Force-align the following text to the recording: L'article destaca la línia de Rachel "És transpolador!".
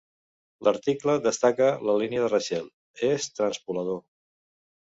L'article 0.67 1.15
destaca 1.25 1.67
la 1.89 1.97
línia 2.05 2.23
de 2.25 2.31
Rachel 2.33 2.67
"És 3.13 3.29
transpolador!". 3.41 4.05